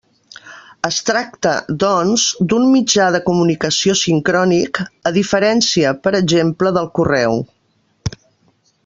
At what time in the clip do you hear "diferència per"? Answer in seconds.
5.21-6.15